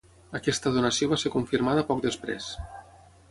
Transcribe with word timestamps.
Aquesta 0.37 0.71
donació 0.77 1.09
va 1.11 1.19
ser 1.25 1.31
confirmada 1.37 1.83
poc 1.91 2.03
després. 2.09 2.51